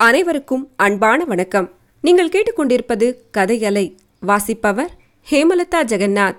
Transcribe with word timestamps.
அனைவருக்கும் 0.00 0.68
அன்பான 0.76 1.24
வணக்கம். 1.24 1.70
நீங்கள் 2.02 2.28
கேட்டுக்கொண்டிருப்பது 2.28 3.14
கதையலை 3.36 3.94
வாசிப்பவர் 4.20 4.90
ஹேமலதா 5.30 5.84
ஜெகநாத். 5.84 6.36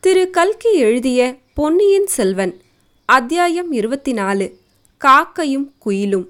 திரு. 0.00 0.30
கல்கி 0.30 0.72
எழுதிய 0.72 1.34
பொன்னியின் 1.54 2.06
செல்வன் 2.06 2.60
அத்தியாயம் 3.04 3.72
இருபத்தி 3.72 4.12
நாலு 4.12 4.56
காக்கையும் 5.04 5.72
குயிலும். 5.86 6.26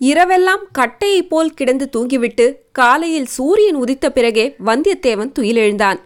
இரவெல்லாம் 0.00 0.64
கட்டையைப் 0.78 1.28
போல் 1.28 1.54
கிடந்து 1.54 1.88
தூங்கிவிட்டு 1.96 2.54
காலையில் 2.72 3.26
சூரியன் 3.26 3.76
உதித்த 3.76 4.08
பிறகே 4.08 4.56
வந்தியத்தேவன் 4.66 5.32
துயிலெழுந்தான். 5.38 6.00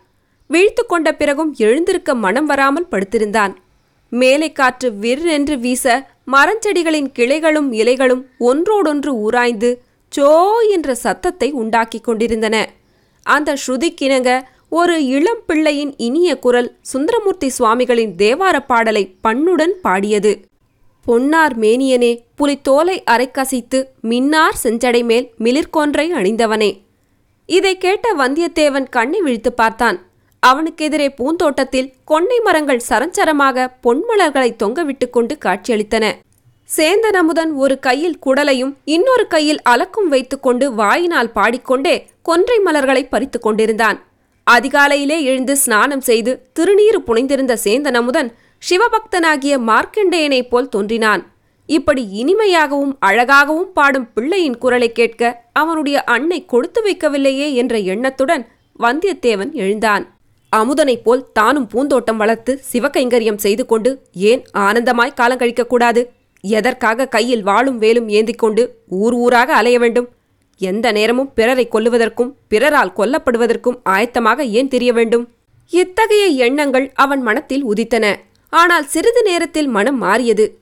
விழித்து 0.46 0.86
கொண்ட 0.86 1.14
பிறகும் 1.14 1.54
எழுந்திருக்க 1.58 2.14
மனம் 2.14 2.46
வராமல் 2.46 2.86
படுத்திருந்தான். 2.90 3.54
மேலை 4.08 4.52
காற்று 4.52 4.90
விற்றென்று 4.90 5.58
வீச 5.58 6.14
மரஞ்செடிகளின் 6.32 7.12
கிளைகளும் 7.14 7.72
இலைகளும் 7.72 8.22
ஒன்றோடொன்று 8.38 9.30
ஊராய்ந்து 9.30 9.76
சோ 10.16 10.32
என்ற 10.74 10.94
சத்தத்தை 10.94 11.48
உண்டாக்கிக் 11.52 12.04
கொண்டிருந்தன. 12.04 12.56
அந்த 13.26 13.56
ஸ்ருதிக்கிணங்க 13.62 14.30
ஒரு 14.68 14.94
இளம் 15.06 15.42
பிள்ளையின் 15.46 15.92
இனிய 15.96 16.30
குரல் 16.38 16.68
சுந்தரமூர்த்தி 16.92 17.48
சுவாமிகளின் 17.48 18.14
தேவார 18.22 18.56
பாடலை 18.66 19.04
பண்ணுடன் 19.26 19.74
பாடியது. 19.82 20.32
பொன்னார் 21.06 21.54
மேனியனே 21.58 22.12
புலித்தோலை 22.36 22.96
அரைக்கசித்து 23.10 23.78
மின்னார் 24.10 24.56
செஞ்சடை 24.64 25.02
மேல் 25.04 25.26
மிளிர்கொன்றை 25.44 26.06
அணிந்தவனே 26.20 26.70
இதை 27.48 27.72
கேட்ட 27.78 28.06
வந்தியத்தேவன் 28.14 28.88
கண்ணை 28.88 29.20
விழித்து 29.20 29.52
பார்த்தான். 29.52 29.98
அவனுக்கெதிரே 30.42 31.08
பூந்தோட்டத்தில் 31.18 31.92
கொன்னை 32.10 32.38
மரங்கள் 32.46 32.86
சரஞ்சரமாக 32.88 33.66
பொன்மலர்களை 33.82 34.50
தொங்கவிட்டு 34.62 35.06
கொண்டு 35.10 35.34
காட்சியளித்தன. 35.44 36.04
சேந்தன் 36.68 37.16
அமுதன் 37.20 37.52
ஒரு 37.54 37.74
கையில் 37.78 38.18
குடலையும் 38.26 38.72
இன்னொரு 38.84 39.24
கையில் 39.26 39.60
அலக்கும் 39.72 40.08
வைத்துக்கொண்டு 40.08 40.66
வாயினால் 40.74 41.30
பாடிக்கொண்டே 41.32 41.94
கொன்றை 42.22 42.56
மலர்களை 42.58 43.02
பறித்து 43.08 43.38
கொண்டிருந்தான். 43.40 43.98
அதிகாலையிலே 44.46 45.18
எழுந்து 45.30 45.54
ஸ்நானம் 45.56 46.00
செய்து 46.00 46.32
திருநீறு 46.52 46.98
புனைந்திருந்த 47.06 47.54
சேந்தன் 47.64 47.98
அமுதன் 48.00 48.30
சிவபக்தனாகிய 48.62 49.54
மார்க்கண்டேயனைப் 49.70 50.50
போல் 50.50 50.68
தோன்றினான். 50.68 51.22
இப்படி 51.68 52.02
இனிமையாகவும் 52.20 52.96
அழகாகவும் 52.98 53.72
பாடும் 53.72 54.08
பிள்ளையின் 54.14 54.58
குரலை 54.58 54.90
கேட்க 54.92 55.32
அவனுடைய 55.52 55.96
அன்னை 56.16 56.40
கொடுத்து 56.44 56.82
வைக்கவில்லையே 56.82 57.48
என்ற 57.54 57.76
எண்ணத்துடன் 57.94 58.44
வந்தியத்தேவன் 58.80 59.52
எழுந்தான். 59.62 60.04
அமுதனைப் 60.52 61.04
போல் 61.04 61.22
தானும் 61.32 61.70
பூந்தோட்டம் 61.72 62.20
வளர்த்து 62.22 62.52
சிவகைங்கரியம் 62.72 63.42
செய்து 63.44 63.64
கொண்டு 63.66 63.90
ஏன் 64.30 64.42
ஆனந்தமாய் 64.66 65.18
காலங்கழிக்கக்கூடாது 65.20 66.02
எதற்காக 66.48 67.06
கையில் 67.06 67.42
வாளும் 67.42 67.78
வேலும் 67.78 68.08
ஏந்திக்கொண்டு 68.08 68.62
ஊர் 68.88 69.12
ஊராக 69.12 69.54
அலைய 69.54 69.78
வேண்டும்? 69.78 70.08
எந்த 70.60 70.92
நேரமும் 70.92 71.32
பிறரை 71.34 71.68
கொல்லுவதற்கும் 71.72 72.34
பிறரால் 72.48 72.92
கொல்லப்படுவதற்கும் 72.96 73.80
ஆயத்தமாக 73.84 74.38
ஏன் 74.58 74.68
தெரிய 74.68 74.92
வேண்டும்? 74.92 75.28
இத்தகைய 75.70 76.26
எண்ணங்கள் 76.26 76.92
அவன் 76.94 77.22
மனத்தில் 77.22 77.64
உதித்தன. 77.66 78.14
ஆனால் 78.48 78.86
சிறிது 78.86 79.22
நேரத்தில் 79.22 79.66
மனம் 79.66 79.98
மாறியது. 79.98 80.58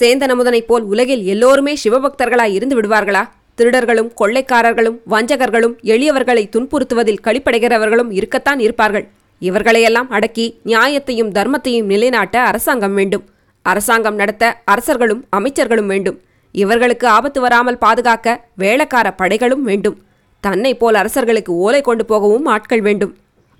சேந்தனமுதனைப் 0.00 0.66
போல் 0.66 0.82
உலகில் 0.82 1.24
எல்லோருமே 1.24 1.76
சிவபக்தர்களாய் 1.84 2.52
இருந்து 2.52 2.80
விடுவார்களா? 2.80 3.22
திருடர்களும் 3.56 4.10
கொள்ளைக்காரர்களும் 4.20 4.96
வஞ்சகர்களும் 5.10 5.74
எளியவர்களை 5.84 6.44
துன்புறுத்துவதில் 6.48 7.22
கழிப்படைகிறவர்களும் 7.24 8.12
இருக்கத்தான் 8.12 8.60
இருப்பார்கள். 8.60 9.08
இவர்களையெல்லாம் 9.38 10.10
அடக்கி 10.10 10.46
நியாயத்தையும் 10.64 11.34
தர்மத்தையும் 11.38 11.84
நிலைநாட்ட 11.84 12.40
அரசாங்கம் 12.40 12.94
வேண்டும். 12.94 13.24
அரசாங்கம் 13.62 14.14
நடத்த 14.14 14.62
அரசர்களும் 14.64 15.24
அமைச்சர்களும் 15.36 15.86
வேண்டும். 15.86 16.20
இவர்களுக்கு 16.52 17.06
ஆபத்து 17.08 17.40
வராமல் 17.40 17.78
பாதுகாக்க 17.78 18.44
வேளக்கார 18.58 19.14
படைகளும் 19.16 19.62
வேண்டும். 19.62 19.98
தன்னை 20.40 20.74
போல் 20.74 20.94
அரசர்களுக்கு 20.94 21.52
ஓலை 21.56 21.80
கொண்டு 21.80 22.04
போகவும் 22.04 22.46
ஆட்கள் 22.46 22.80
வேண்டும். 22.80 23.16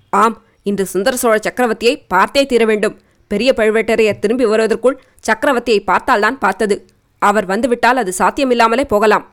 ஆம் 0.09 0.41
இன்று 0.63 0.85
சுந்தர 0.85 1.15
சோழ 1.15 1.39
சக்கரவர்த்தியை 1.47 2.01
பார்த்தே 2.07 2.45
தீர 2.45 2.65
வேண்டும். 2.65 2.99
பெரிய 3.27 3.53
பழுவேட்டரையர் 3.57 4.19
திரும்பி 4.19 4.45
வருவதற்குள் 4.45 5.01
சக்கரவர்த்தியை 5.27 5.83
பார்த்தால்தான் 5.85 6.37
பார்த்தது. 6.37 6.85
அவர் 7.19 7.45
வந்துவிட்டால் 7.45 7.97
அது 7.97 8.13
சாத்தியமில்லாமலே 8.17 8.83
போகலாம். 8.83 9.31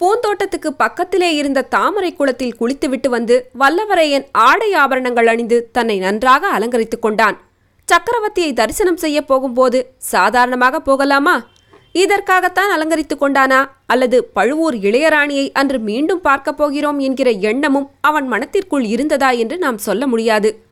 பூந்தோட்டத்துக்கு 0.00 0.70
பக்கத்திலே 0.76 1.34
இருந்த 1.34 1.62
தாமரை 1.62 2.12
குளத்தில் 2.12 2.56
குளித்துவிட்டு 2.56 3.10
வந்து 3.10 3.50
வல்லவரையன் 3.58 4.24
ஆடை 4.32 4.72
ஆபரணங்கள் 4.72 5.26
அணிந்து 5.26 5.68
தன்னை 5.72 5.98
நன்றாக 5.98 6.46
அலங்கரித்துக் 6.48 7.02
கொண்டான். 7.02 7.40
சக்கரவர்த்தியை 7.92 8.52
தரிசனம் 8.52 8.96
செய்ய 8.96 9.22
போகும்போது 9.22 9.94
சாதாரணமாக 9.98 10.80
போகலாமா? 10.80 11.46
இதற்காகத்தான் 11.92 12.70
அலங்கரித்து 12.70 13.16
கொண்டானா? 13.16 13.70
அல்லது 13.86 14.24
பழுவூர் 14.24 14.74
இளையராணியை 14.74 15.52
அன்று 15.52 15.78
மீண்டும் 15.78 16.20
பார்க்கப் 16.20 16.56
போகிறோம் 16.56 16.98
என்கிற 16.98 17.30
எண்ணமும் 17.30 17.90
அவன் 18.00 18.26
மனத்திற்குள் 18.26 18.84
இருந்ததா 18.84 19.30
என்று 19.30 19.58
நாம் 19.58 19.78
சொல்ல 19.78 20.06
முடியாது. 20.06 20.62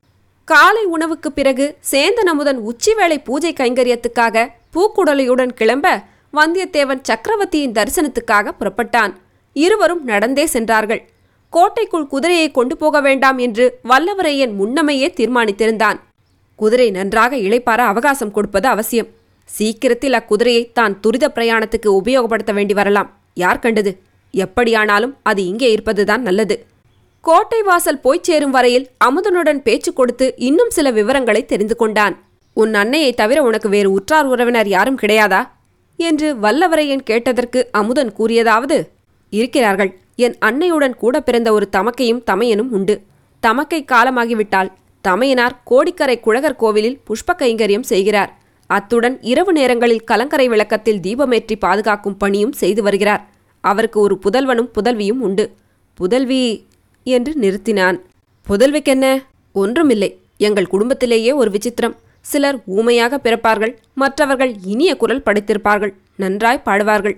காலை 0.44 0.84
உணவுக்கு 0.84 1.32
பிறகு 1.32 1.76
சேந்தன் 1.90 2.30
அமுதன் 2.30 2.58
உச்சிவேளை 2.58 3.18
பூஜை 3.18 3.52
கைங்கரியத்துக்காக 3.52 4.48
பூக்குடலையுடன் 4.72 5.52
கிளம்ப 5.52 6.02
வந்தியத்தேவன் 6.32 6.98
சக்கரவர்த்தியின் 7.02 7.72
தரிசனத்துக்காக 7.72 8.50
புறப்பட்டான். 8.60 9.14
இருவரும் 9.52 10.04
நடந்தே 10.04 10.46
சென்றார்கள். 10.46 11.08
கோட்டைக்குள் 11.50 12.06
குதிரையை 12.06 12.50
கொண்டு 12.50 12.76
போக 12.76 13.00
வேண்டாம் 13.00 13.38
என்று 13.38 13.78
வல்லவரையன் 13.88 14.54
முன்னமையே 14.60 15.08
தீர்மானித்திருந்தான். 15.16 15.98
குதிரை 16.62 16.88
நன்றாக 16.96 17.36
இளைப்பார 17.46 17.80
அவகாசம் 17.92 18.34
கொடுப்பது 18.36 18.68
அவசியம். 18.68 19.08
சீக்கிரத்தில் 19.48 20.16
அக்குதிரையை 20.18 20.64
தான் 20.78 20.94
துரித 21.04 21.24
பிரயாணத்துக்கு 21.36 21.88
உபயோகப்படுத்த 22.00 22.52
வேண்டி 22.58 22.74
வரலாம். 22.80 23.08
யார் 23.42 23.62
கண்டது? 23.64 23.92
எப்படியானாலும் 24.34 25.14
அது 25.30 25.40
இங்கே 25.46 25.68
இருப்பதுதான் 25.76 26.22
நல்லது. 26.22 26.56
கோட்டை 27.24 27.58
வாசல் 27.62 28.02
போய்ச் 28.04 28.26
சேரும் 28.28 28.54
வரையில் 28.56 28.86
அமுதனுடன் 29.06 29.60
பேச்சு 29.66 29.90
கொடுத்து 29.92 30.26
இன்னும் 30.48 30.72
சில 30.76 30.90
விவரங்களை 30.90 31.42
தெரிந்து 31.52 31.76
கொண்டான். 31.76 32.14
உன் 32.56 32.72
அன்னையை 32.80 33.10
தவிர 33.20 33.38
உனக்கு 33.48 33.68
வேறு 33.74 33.90
உற்றார் 33.96 34.30
உறவினர் 34.32 34.68
யாரும் 34.68 35.00
கிடையாதா? 35.02 35.40
என்று 35.98 36.28
வல்லவரையன் 36.44 37.04
கேட்டதற்கு 37.10 37.60
அமுதன் 37.80 38.12
கூறியதாவது 38.18 38.78
இருக்கிறார்கள். 39.32 39.90
என் 40.24 40.36
அன்னையுடன் 40.48 40.96
கூட 41.02 41.16
பிறந்த 41.28 41.48
ஒரு 41.52 41.68
தமக்கையும் 41.76 42.22
தமையனும் 42.30 42.72
உண்டு. 42.78 42.96
தமக்கை 43.42 43.80
காலமாகிவிட்டால் 43.92 44.70
தமையனார் 45.02 45.60
கோடிக்கரை 45.64 46.20
குழகர் 46.20 46.56
கோவிலில் 46.56 47.00
புஷ்ப 47.06 47.34
கைங்கரியம் 47.38 47.88
செய்கிறார். 47.92 48.38
அத்துடன் 48.66 49.20
இரவு 49.20 49.52
நேரங்களில் 49.52 50.04
கலங்கரை 50.04 50.48
விளக்கத்தில் 50.48 51.00
தீபமேற்றி 51.00 51.56
பாதுகாக்கும் 51.58 52.16
பணியும் 52.16 52.52
செய்து 52.52 52.82
வருகிறார். 52.82 53.30
அவருக்கு 53.60 54.00
ஒரு 54.00 54.18
புதல்வனும் 54.24 54.70
புதல்வியும் 54.78 55.20
உண்டு. 55.20 55.54
புதல்வி 55.94 56.66
என்று 57.02 57.32
நிறுத்தினான். 57.40 58.00
புதல்விக்கென்ன? 58.48 59.24
ஒன்றுமில்லை. 59.52 60.18
எங்கள் 60.36 60.66
குடும்பத்திலேயே 60.66 61.32
ஒரு 61.32 61.50
விசித்திரம். 61.50 61.96
சிலர் 62.20 62.62
ஊமையாக 62.66 63.20
பிறப்பார்கள். 63.22 63.76
மற்றவர்கள் 63.94 64.54
இனிய 64.64 64.96
குரல் 64.96 65.22
படைத்திருப்பார்கள். 65.26 65.92
நன்றாய் 66.16 66.62
பாடுவார்கள். 66.64 67.16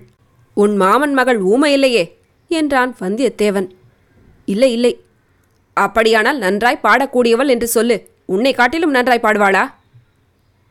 உன் 0.53 0.75
மாமன் 0.75 1.13
மகள் 1.13 1.43
ஊமையில்லையே 1.43 2.11
என்றான் 2.47 2.95
வந்தியத்தேவன். 2.99 3.69
இல்லை 4.45 4.71
இல்லை. 4.71 4.99
அப்படியானால் 5.75 6.37
நன்றாய் 6.37 6.83
பாடக்கூடியவள் 6.83 7.47
என்று 7.47 7.67
சொல்லு. 7.67 7.97
உன்னை 8.25 8.53
காட்டிலும் 8.53 8.89
நன்றாய் 8.89 9.23
பாடுவாளா? 9.23 9.63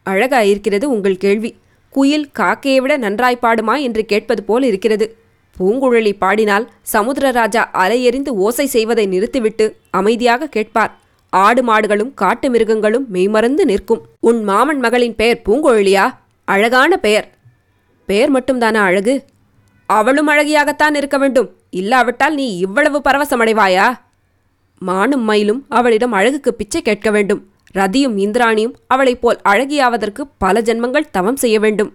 அழகா 0.03 0.41
இருக்கிறது 0.41 0.91
உங்கள் 0.91 1.17
கேள்வி. 1.17 1.51
குயில் 1.91 2.31
காக்கையை 2.39 2.81
விட 2.81 2.97
நன்றாய் 2.97 3.43
பாடுமா 3.43 3.81
என்று 3.81 4.05
கேட்பது 4.05 4.43
போல் 4.43 4.63
இருக்கிறது. 4.63 5.17
பூங்குழலி 5.59 6.13
பாடினால் 6.19 6.69
சமுத்திரராஜா 6.93 7.63
அலையெறிந்து 7.73 8.29
ஓசை 8.29 8.67
செய்வதை 8.67 9.07
நிறுத்திவிட்டு 9.07 9.77
அமைதியாக 9.91 10.47
கேட்பார். 10.47 10.99
ஆடு 11.31 11.63
மாடுகளும் 11.65 12.15
காட்டு 12.15 12.51
மிருகங்களும் 12.51 13.07
மெய்மறந்து 13.09 13.65
நிற்கும். 13.65 14.03
உன் 14.21 14.43
மாமன் 14.43 14.79
மகளின் 14.79 15.15
பெயர் 15.15 15.43
பூங்குழலியா? 15.45 16.11
அழகான 16.45 16.97
பெயர். 16.97 17.29
பெயர் 18.07 18.33
மட்டும்தானா 18.35 18.75
அழகு? 18.75 19.25
அவளும் 19.87 20.29
அழகியாகத்தான் 20.29 20.95
இருக்க 20.95 21.19
வேண்டும். 21.19 21.51
இல்லாவிட்டால் 21.71 22.35
நீ 22.35 22.57
இவ்வளவு 22.57 23.01
பரவசமடைவாயா? 23.05 23.87
மானும் 24.79 25.23
மயிலும் 25.23 25.67
அவளிடம் 25.69 26.13
அழகுக்கு 26.13 26.55
பிச்சை 26.55 26.83
கேட்க 26.83 27.11
வேண்டும். 27.11 27.47
ரதியும் 27.75 28.19
இந்திராணியும் 28.19 28.73
அவளைப் 28.87 29.21
போல் 29.21 29.41
அழகியாவதற்கு 29.45 30.21
பல 30.39 30.61
ஜென்மங்கள் 30.61 31.11
தவம் 31.11 31.37
செய்ய 31.37 31.61
வேண்டும். 31.61 31.95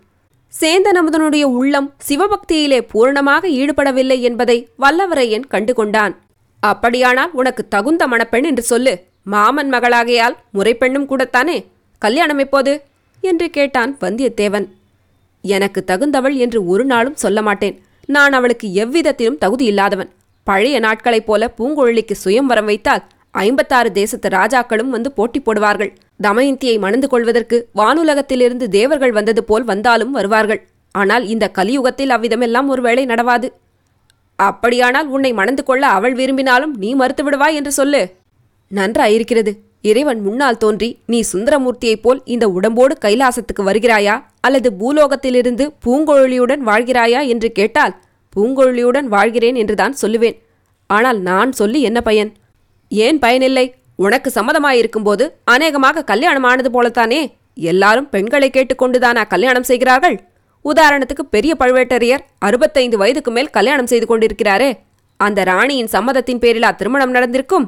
சேந்தன் 0.61 0.99
அமுதனுடைய 1.03 1.43
உள்ளம் 1.43 1.93
சிவபக்தியிலே 2.09 2.81
பூரணமாக 2.81 3.47
ஈடுபடவில்லை 3.47 4.19
என்பதை 4.19 4.67
வல்லவரையன் 4.79 5.43
கண்டுகொண்டான். 5.51 6.15
அப்படியானால் 6.59 7.29
உனக்கு 7.33 7.67
தகுந்த 7.67 8.07
மணப்பெண் 8.07 8.43
என்று 8.43 8.61
சொல்லு. 8.61 9.03
மாமன் 9.23 9.73
மகளாகையால் 9.73 10.35
முறைப்பெண்ணும் 10.53 11.07
கூடத்தானே? 11.09 11.65
கல்யாணம் 11.97 12.37
எப்போது? 12.37 12.83
என்று 13.21 13.49
கேட்டான் 13.49 13.97
வந்தியத்தேவன். 14.01 14.67
எனக்கு 15.41 15.83
தகுந்தவள் 15.87 16.35
என்று 16.35 16.67
ஒரு 16.67 16.85
நாளும் 16.85 17.15
சொல்ல 17.15 17.41
மாட்டேன். 17.41 17.81
நான் 18.05 18.33
அவளுக்கு 18.33 18.73
எவ்விதத்திலும் 18.73 19.37
தகுதி 19.37 19.65
இல்லாதவன். 19.65 20.09
பழைய 20.49 20.77
நாட்களைப் 20.85 21.27
போல 21.29 21.51
பூங்குழலிக்கு 21.57 22.15
சுயம்வரம் 22.23 22.69
வைத்தால் 22.71 23.03
ஐம்பத்தாறு 23.43 23.89
தேசத்து 23.97 24.27
ராஜாக்களும் 24.29 24.93
வந்து 24.95 25.09
போட்டி 25.17 25.39
போடுவார்கள். 25.39 25.91
தமயந்தியை 26.23 26.75
மணந்து 26.85 27.07
கொள்வதற்கு 27.07 27.57
வானுலகத்திலிருந்து 27.75 28.65
தேவர்கள் 28.77 29.13
வந்தது 29.17 29.41
போல் 29.43 29.65
வந்தாலும் 29.71 30.11
வருவார்கள். 30.11 30.61
ஆனால் 30.95 31.25
இந்த 31.33 31.45
கலியுகத்தில் 31.57 32.13
அவ்விதமெல்லாம் 32.15 32.67
ஒருவேளை 32.67 33.03
நடவாது. 33.05 33.47
அப்படியானால் 34.39 35.07
உன்னை 35.07 35.31
மணந்து 35.33 35.63
கொள்ள 35.63 35.83
அவள் 35.97 36.13
விரும்பினாலும் 36.13 36.73
நீ 36.77 36.89
மறுத்து 36.93 37.23
விடுவாய் 37.25 37.57
என்று 37.59 37.71
சொல்லு. 37.71 38.01
நன்றாயிருக்கிறது. 38.71 39.51
இறைவன் 39.81 40.21
முன்னால் 40.21 40.61
தோன்றி 40.63 40.89
நீ 41.05 41.19
சுந்தரமூர்த்தியைப் 41.33 42.03
போல் 42.03 42.21
இந்த 42.35 42.45
உடம்போடு 42.49 42.95
கைலாசத்துக்கு 43.05 43.61
வருகிறாயா? 43.69 44.15
அல்லது 44.41 44.69
பூலோகத்திலிருந்து 44.79 45.65
பூங்கொழியுடன் 45.85 46.63
வாழ்கிறாயா? 46.69 47.21
என்று 47.33 47.49
கேட்டால் 47.51 47.93
பூங்கொழியுடன் 48.39 49.07
வாழ்கிறேன் 49.15 49.57
என்றுதான் 49.61 49.95
சொல்லுவேன். 50.01 50.37
ஆனால் 50.89 51.19
நான் 51.29 51.51
சொல்லி 51.51 51.79
என்ன 51.89 51.99
பயன்? 52.01 52.31
ஏன் 52.91 53.19
பயனில்லை? 53.25 53.65
உனக்கு 54.05 54.29
சம்மதமாயிருக்கும்போது 54.35 55.23
அநேகமாக 55.53 56.03
கல்யாணம் 56.11 56.47
ஆனது 56.49 56.69
போலத்தானே? 56.75 57.21
எல்லாரும் 57.71 58.09
பெண்களை 58.13 58.49
கேட்டுக்கொண்டுதானா 58.57 59.23
கல்யாணம் 59.33 59.67
செய்கிறார்கள்? 59.69 60.15
உதாரணத்துக்கு 60.65 61.23
பெரிய 61.35 61.51
பழுவேட்டரையர் 61.59 62.23
அறுபத்தைந்து 62.47 62.97
வயதுக்கு 63.01 63.31
மேல் 63.31 63.51
கல்யாணம் 63.57 63.89
செய்து 63.91 64.07
கொண்டிருக்கிறாரே. 64.07 64.69
அந்த 65.19 65.43
ராணியின் 65.51 65.91
சம்மதத்தின் 65.95 66.41
பேரிலா 66.43 66.69
திருமணம் 66.79 67.15
நடந்திருக்கும்? 67.17 67.67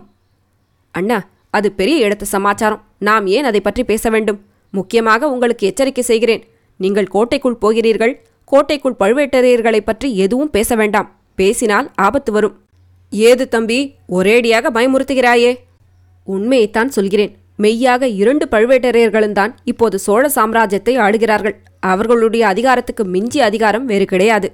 அண்ணா 0.96 1.20
அது 1.58 1.68
பெரிய 1.80 2.08
இடத்து 2.08 2.26
சமாச்சாரம். 2.36 2.82
நாம் 3.08 3.26
ஏன் 3.38 3.48
அதை 3.50 3.62
பற்றி 3.62 3.84
பேச 3.92 4.10
வேண்டும்? 4.10 4.40
முக்கியமாக 4.74 5.30
உங்களுக்கு 5.34 5.64
எச்சரிக்கை 5.70 6.04
செய்கிறேன். 6.12 6.44
நீங்கள் 6.80 7.14
கோட்டைக்குள் 7.16 7.62
போகிறீர்கள். 7.64 8.14
கோட்டைக்குள் 8.52 8.96
பழுவேட்டரையர்களைப் 9.00 9.86
பற்றி 9.86 10.18
எதுவும் 10.18 10.50
பேச 10.50 10.76
வேண்டாம். 10.76 11.20
பேசினால் 11.36 11.92
ஆபத்து 11.96 12.32
வரும். 12.32 12.60
ஏது 13.10 13.48
தம்பி 13.48 13.96
ஒரேடியாக 14.10 14.70
பயமுறுத்துகிறாயே? 14.74 15.56
உண்மையைத்தான் 16.28 16.88
சொல்கிறேன். 16.88 17.36
மெய்யாக 17.58 18.08
இரண்டு 18.08 18.48
பழுவேட்டரையர்களும் 18.52 19.54
இப்போது 19.64 20.00
சோழ 20.00 20.32
சாம்ராஜ்யத்தை 20.36 20.98
ஆளுகிறார்கள். 20.98 21.56
அவர்களுடைய 21.80 22.48
அதிகாரத்துக்கு 22.48 23.06
மிஞ்சி 23.06 23.42
அதிகாரம் 23.42 23.86
வேறு 23.86 24.06
கிடையாது. 24.06 24.52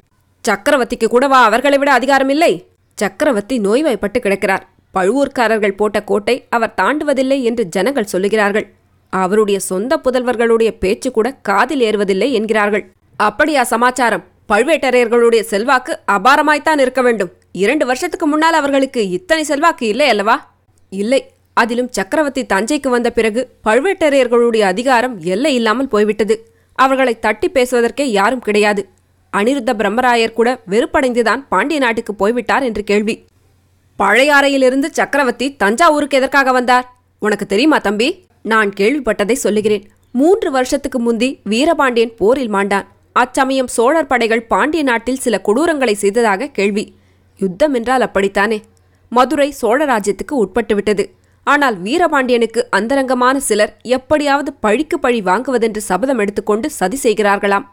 சக்கரவர்த்திக்கு 0.50 1.08
கூடவா 1.08 1.44
அவர்களை 1.44 1.78
விட 1.78 1.92
அதிகாரம் 1.92 2.30
இல்லை 2.30 2.68
சக்கரவர்த்தி 2.96 3.60
நோய்வாய்ப்பட்டு 3.60 4.20
கிடக்கிறார். 4.20 4.70
பழுவூர்க்காரர்கள் 4.94 5.76
போட்ட 5.76 6.04
கோட்டை 6.04 6.46
அவர் 6.50 6.74
தாண்டுவதில்லை 6.82 7.42
என்று 7.42 7.66
ஜனங்கள் 7.66 8.08
சொல்லுகிறார்கள். 8.12 8.68
அவருடைய 9.10 9.60
சொந்த 9.60 10.02
புதல்வர்களுடைய 10.04 10.76
பேச்சு 10.80 11.12
கூட 11.12 11.32
காதில் 11.32 11.82
ஏறுவதில்லை 11.82 12.32
என்கிறார்கள். 12.32 12.92
அப்படியா 13.18 13.64
சமாச்சாரம். 13.64 14.24
பழுவேட்டரையர்களுடைய 14.50 15.42
செல்வாக்கு 15.42 16.00
அபாரமாய்த்தான் 16.12 16.80
இருக்க 16.80 17.02
வேண்டும். 17.02 17.32
இரண்டு 17.52 17.86
வருஷத்துக்கு 17.86 18.28
முன்னால் 18.28 18.54
அவர்களுக்கு 18.54 19.10
இத்தனை 19.10 19.44
செல்வாக்கு 19.44 19.88
இல்லை 19.88 20.10
அல்லவா? 20.10 20.56
இல்லை. 20.90 21.32
அதிலும் 21.54 21.92
சக்கரவர்த்தி 21.92 22.46
தஞ்சைக்கு 22.46 22.90
வந்த 22.90 23.12
பிறகு 23.12 23.50
பழுவேட்டரையர்களுடைய 23.64 24.60
அதிகாரம் 24.60 25.20
எல்லை 25.20 25.56
இல்லாமல் 25.56 25.88
போய்விட்டது. 25.88 26.52
அவர்களை 26.74 27.20
தட்டி 27.20 27.50
பேசுவதற்கே 27.50 28.02
யாரும் 28.02 28.40
கிடையாது. 28.40 28.90
அனிருத்த 29.38 29.74
பிரம்மராயர் 29.74 30.34
கூட 30.34 30.60
வெறுப்படைந்துதான் 30.70 31.46
பாண்டிய 31.50 31.80
நாட்டுக்கு 31.80 32.16
போய்விட்டார் 32.16 32.64
என்று 32.64 32.84
கேள்வி. 32.84 33.26
பழையாறையிலிருந்து 34.00 34.86
சக்கரவர்த்தி 34.92 35.56
தஞ்சாவூருக்கு 35.56 36.18
எதற்காக 36.18 36.52
வந்தார்? 36.52 36.94
உனக்கு 37.20 37.46
தெரியுமா 37.46 37.78
தம்பி? 37.78 38.26
நான் 38.44 38.74
கேள்விப்பட்டதை 38.80 39.32
சொல்லுகிறேன். 39.32 39.90
மூன்று 40.12 40.52
வருஷத்துக்கு 40.52 41.00
முந்தி 41.00 41.40
வீரபாண்டியன் 41.44 42.16
போரில் 42.18 42.54
மாண்டான். 42.54 42.86
அச்சமயம் 43.22 43.70
சோழர் 43.76 44.10
படைகள் 44.12 44.48
பாண்டிய 44.52 44.82
நாட்டில் 44.84 45.22
சில 45.26 45.36
கொடூரங்களை 45.48 45.94
செய்ததாக 46.02 46.50
கேள்வி. 46.58 46.84
யுத்தம் 47.40 47.74
என்றால் 47.74 48.02
அப்படித்தானே? 48.02 48.58
மதுரை 49.12 49.50
சோழராஜ்யத்துக்கு 49.62 50.36
உட்பட்டுவிட்டது. 50.44 51.04
ஆனால் 51.48 51.78
வீரபாண்டியனுக்கு 51.86 52.62
அந்தரங்கமான 52.70 53.36
சிலர் 53.40 53.74
எப்படியாவது 53.98 54.52
பழிக்கு 54.66 54.98
பழி 55.00 55.20
வாங்குவதென்று 55.22 55.82
சபதம் 55.90 56.22
எடுத்துக்கொண்டு 56.24 56.70
சதி 56.70 56.98
செய்கிறார்களாம். 57.04 57.66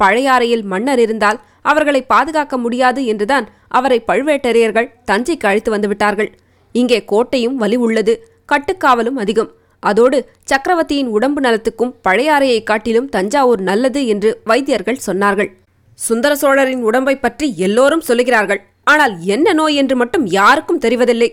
பழையாறையில் 0.00 0.64
மன்னர் 0.72 1.00
இருந்தால் 1.04 1.38
அவர்களை 1.62 2.00
பாதுகாக்க 2.12 2.56
முடியாது 2.64 3.00
என்றுதான் 3.12 3.46
அவரை 3.78 3.98
பழுவேட்டரையர்கள் 4.08 4.92
தஞ்சைக்கு 5.10 5.46
அழைத்து 5.50 5.70
வந்துவிட்டார்கள் 5.74 6.30
இங்கே 6.74 6.98
கோட்டையும் 7.12 7.56
வலி 7.62 7.78
உள்ளது 7.86 8.14
கட்டுக்காவலும் 8.48 9.18
அதிகம். 9.22 9.50
அதோடு 9.80 10.18
சக்கரவர்த்தியின் 10.44 11.06
உடம்பு 11.06 11.40
நலத்துக்கும் 11.40 11.94
பழையாறையை 12.08 12.62
காட்டிலும் 12.62 13.08
தஞ்சாவூர் 13.08 13.60
நல்லது 13.60 14.06
என்று 14.06 14.40
வைத்தியர்கள் 14.44 15.04
சொன்னார்கள். 15.06 15.50
சுந்தர 15.94 16.36
சோழரின் 16.36 16.82
உடம்பை 16.82 17.16
பற்றி 17.16 17.56
எல்லோரும் 17.56 18.06
சொல்லுகிறார்கள். 18.08 18.60
ஆனால் 18.84 19.20
என்ன 19.20 19.52
நோய் 19.52 19.74
என்று 19.74 19.96
மட்டும் 19.96 20.26
யாருக்கும் 20.26 20.80
தெரிவதில்லை. 20.80 21.30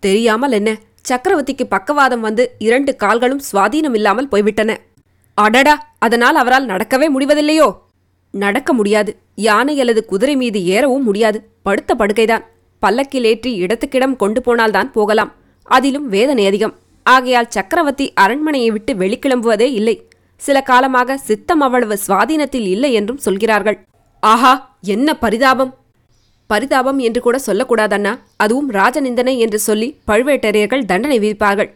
தெரியாமல் 0.00 0.52
என்ன? 0.52 0.70
சக்கரவர்த்திக்கு 1.08 1.64
பக்கவாதம் 1.68 2.20
வந்து 2.20 2.54
இரண்டு 2.58 2.96
கால்களும் 2.96 3.42
சுவாதீனம் 3.52 3.94
இல்லாமல் 3.94 4.28
போய்விட்டன. 4.28 4.70
அடடா! 5.34 5.74
அதனால் 5.98 6.34
அவரால் 6.34 6.66
நடக்கவே 6.66 7.06
முடிவதில்லையோ? 7.14 7.68
நடக்க 8.30 8.72
முடியாது. 8.72 9.16
யானை 9.34 9.80
அல்லது 9.80 10.04
குதிரை 10.04 10.36
மீது 10.36 10.58
ஏறவும் 10.60 11.02
முடியாது. 11.02 11.50
படுத்த 11.62 11.94
படுக்கைதான். 11.94 12.44
பல்லக்கில் 12.78 13.24
ஏற்றி 13.24 13.62
இடத்துக்கிடம் 13.62 14.16
கொண்டு 14.16 14.42
போனால்தான் 14.42 14.92
போகலாம். 14.92 15.32
அதிலும் 15.62 16.08
வேதனை 16.08 16.46
அதிகம். 16.46 16.74
ஆகையால் 17.06 17.48
சக்கரவர்த்தி 17.48 18.12
அரண்மனையை 18.14 18.70
விட்டு 18.70 18.94
வெளிக்கிளம்புவதே 18.94 19.68
இல்லை. 19.72 19.96
சில 20.40 20.60
காலமாக 20.60 21.16
சித்தம் 21.18 21.60
அவ்வளவு 21.60 21.98
சுவாதீனத்தில் 22.06 22.66
இல்லை 22.66 22.92
என்றும் 22.92 23.18
சொல்கிறார்கள். 23.18 23.78
ஆஹா 24.22 24.52
என்ன 24.86 25.14
பரிதாபம்! 25.14 25.72
பரிதாபம் 26.50 26.98
என்று 26.98 27.20
கூட 27.20 27.40
சொல்லக்கூடாதண்ணா. 27.46 28.12
அதுவும் 28.36 28.72
ராஜநிந்தனை 28.72 29.36
என்று 29.38 29.58
சொல்லி 29.58 29.88
பழுவேட்டரையர்கள் 30.06 30.84
தண்டனை 30.84 31.18
விதிப்பார்கள். 31.18 31.70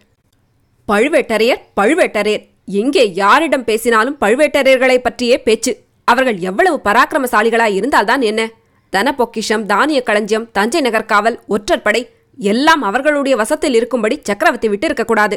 பழுவேட்டரையர் 0.88 1.62
பழுவேட்டரையர்! 1.80 2.44
எங்கே 2.72 3.12
யாரிடம் 3.14 3.64
பேசினாலும் 3.64 4.18
பழுவேட்டரையர்களைப் 4.20 5.02
பற்றியே 5.02 5.38
பேச்சு. 5.38 5.72
அவர்கள் 6.08 6.38
எவ்வளவு 6.38 6.80
பராக்கிரமசாலிகளாய் 6.84 7.74
இருந்தால்தான் 7.74 8.22
என்ன? 8.22 8.40
தன 8.92 9.14
பொக்கிஷம் 9.14 9.66
தானிய 9.66 10.02
களஞ்சியம் 10.02 10.48
தஞ்சை 10.52 10.80
நகர் 10.80 11.06
காவல் 11.06 11.40
ஒற்றற்படை 11.48 12.02
எல்லாம் 12.38 12.82
அவர்களுடைய 12.82 13.34
வசத்தில் 13.42 13.76
இருக்கும்படி 13.78 14.16
சக்கரவர்த்தி 14.28 14.68
விட்டு 14.68 14.86
இருக்கக்கூடாது 14.88 15.36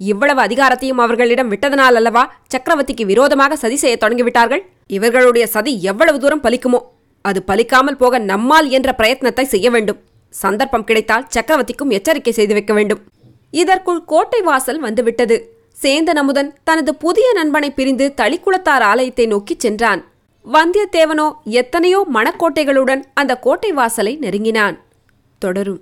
இவ்வளவு 0.00 0.40
அதிகாரத்தையும் 0.46 1.02
அவர்களிடம் 1.04 1.50
விட்டதனால் 1.52 1.98
அல்லவா 2.00 2.22
சக்கரவர்த்திக்கு 2.52 3.04
விரோதமாக 3.10 3.56
சதி 3.56 3.76
செய்ய 3.82 3.96
தொடங்கிவிட்டார்கள்? 4.04 4.62
இவர்களுடைய 4.86 5.46
சதி 5.46 5.72
எவ்வளவு 5.82 6.18
தூரம் 6.24 6.42
பலிக்குமோ 6.46 6.80
அது 7.24 7.40
பலிக்காமல் 7.50 8.00
போக 8.00 8.18
நம்மால் 8.30 8.68
என்ற 8.68 8.90
பிரயத்னத்தை 8.98 9.44
செய்ய 9.52 9.68
வேண்டும். 9.70 10.00
சந்தர்ப்பம் 10.34 10.86
கிடைத்தால் 10.88 11.26
சக்கரவர்த்திக்கும் 11.34 11.94
எச்சரிக்கை 11.98 12.32
செய்து 12.32 12.54
வைக்க 12.58 12.72
வேண்டும். 12.74 13.00
இதற்குள் 13.62 14.02
கோட்டை 14.12 14.40
வாசல் 14.48 14.80
வந்துவிட்டது. 14.80 15.36
சேந்தன் 15.82 16.20
அமுதன் 16.22 16.50
தனது 16.64 16.90
புதிய 17.04 17.28
நண்பனை 17.32 17.70
பிரிந்து 17.70 18.06
தளிக்குளத்தார் 18.20 18.84
ஆலயத்தை 18.90 19.26
நோக்கிச் 19.26 19.64
சென்றான். 19.64 20.02
வந்தியத்தேவனோ 20.46 21.28
எத்தனையோ 21.60 22.00
மணக்கோட்டைகளுடன் 22.16 23.02
அந்த 23.14 23.32
கோட்டை 23.46 23.72
வாசலை 23.72 24.14
நெருங்கினான். 24.26 24.78
தொடரும். 25.38 25.80